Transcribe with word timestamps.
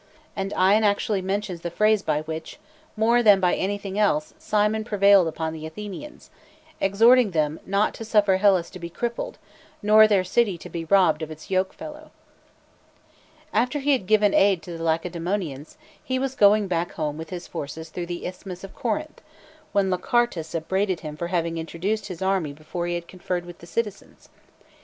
And 0.35 0.51
Ion. 0.55 0.83
actually 0.83 1.21
mentions. 1.21 1.61
the 1.61 1.69
phrase 1.69 2.01
by 2.01 2.21
which, 2.21 2.57
more 2.97 3.21
than 3.21 3.39
by 3.39 3.53
anything 3.53 3.99
else, 3.99 4.33
Cimon 4.39 4.83
prevailed 4.83 5.27
upon 5.27 5.53
the 5.53 5.67
Athenians, 5.67 6.31
exhorting 6.79 7.29
them 7.37 7.59
"not 7.67 7.93
to 7.93 8.03
suffer 8.03 8.37
Hellas 8.37 8.71
to 8.71 8.79
be 8.79 8.89
crippled, 8.89 9.37
nor 9.83 10.07
their 10.07 10.23
city 10.23 10.57
to 10.57 10.69
be 10.71 10.85
robbed 10.85 11.21
of 11.21 11.29
its 11.29 11.51
yoke 11.51 11.71
fellow. 11.71 12.09
@smo 12.09 13.49
4H 13.49 13.49
XVII. 13.49 13.49
After 13.59 13.77
he 13.79 13.91
had, 13.91 14.07
given 14.07 14.33
aid. 14.33 14.63
to 14.63 14.75
the 14.75 14.83
Lacedaemo 14.83 15.37
nians, 15.37 15.75
he 16.03 16.17
was 16.17 16.33
going 16.33 16.67
back 16.67 16.93
home 16.93 17.15
with 17.15 17.29
his 17.29 17.47
forces 17.47 17.89
through 17.89 18.07
the 18.07 18.25
Isthmus 18.25 18.63
of 18.63 18.73
Corinth, 18.73 19.21
when 19.71 19.91
Lachartus 19.91 20.55
upbraided 20.55 21.01
him 21.01 21.15
for 21.15 21.27
having 21.27 21.59
introduced 21.59 22.07
his 22.07 22.23
army 22.23 22.53
before 22.53 22.87
he 22.87 22.95
had 22.95 23.07
conferred 23.07 23.45
with 23.45 23.59
the 23.59 23.67
citizens. 23.67 24.29